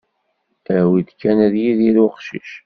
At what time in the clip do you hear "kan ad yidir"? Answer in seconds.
1.19-1.95